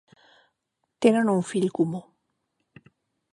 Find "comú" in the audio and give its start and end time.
1.81-2.01